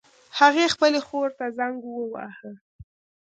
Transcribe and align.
هغې 0.39 0.65
خپلې 0.73 0.99
خور 1.07 1.29
ته 1.37 1.45
زنګ 1.57 1.77
وواهه 1.85 2.51